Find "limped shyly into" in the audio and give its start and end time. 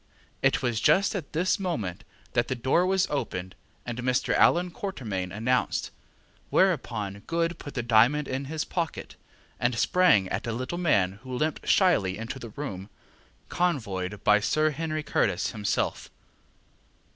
11.37-12.39